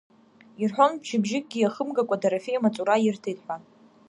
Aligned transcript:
Ирҳәон 0.61 0.91
мчыбжьыкгьы 0.95 1.59
иахымгакәа 1.61 2.21
Дарафеи 2.21 2.57
амаҵура 2.57 2.95
ирҭеит 3.05 3.39
ҳәа. 3.45 3.55